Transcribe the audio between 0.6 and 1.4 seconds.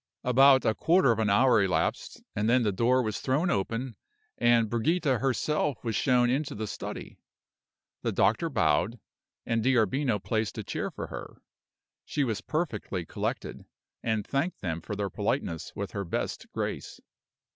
a quarter of an